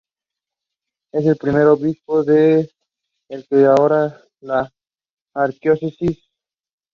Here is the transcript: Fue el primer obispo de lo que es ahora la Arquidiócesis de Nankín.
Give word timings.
Fue 1.11 1.21
el 1.27 1.35
primer 1.35 1.67
obispo 1.67 2.23
de 2.23 2.71
lo 3.29 3.43
que 3.43 3.47
es 3.61 3.65
ahora 3.67 4.19
la 4.39 4.67
Arquidiócesis 5.35 5.99
de 5.99 6.05
Nankín. 6.07 6.23